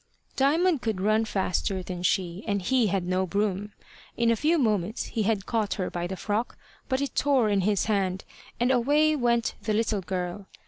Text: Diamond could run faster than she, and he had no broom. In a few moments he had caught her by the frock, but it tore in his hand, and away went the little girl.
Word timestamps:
Diamond 0.35 0.81
could 0.81 0.99
run 0.99 1.25
faster 1.25 1.83
than 1.83 2.01
she, 2.01 2.43
and 2.47 2.63
he 2.63 2.87
had 2.87 3.05
no 3.05 3.27
broom. 3.27 3.71
In 4.17 4.31
a 4.31 4.35
few 4.35 4.57
moments 4.57 5.03
he 5.05 5.21
had 5.21 5.45
caught 5.45 5.75
her 5.75 5.91
by 5.91 6.07
the 6.07 6.17
frock, 6.17 6.57
but 6.89 7.01
it 7.01 7.13
tore 7.13 7.49
in 7.49 7.61
his 7.61 7.85
hand, 7.85 8.25
and 8.59 8.71
away 8.71 9.15
went 9.15 9.53
the 9.61 9.73
little 9.75 10.01
girl. 10.01 10.47